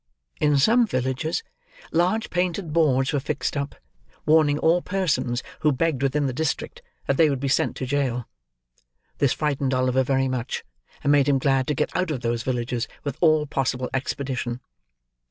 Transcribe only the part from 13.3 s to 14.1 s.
possible